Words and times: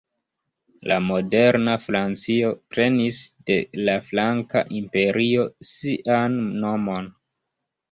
La 0.91 0.95
moderna 1.09 1.75
Francio 1.83 2.49
prenis 2.77 3.21
de 3.51 3.59
la 3.83 3.99
Franka 4.09 4.65
Imperio 4.81 5.47
sian 5.71 6.43
nomon. 6.67 7.15